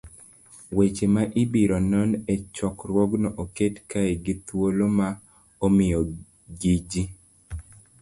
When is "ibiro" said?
1.41-1.77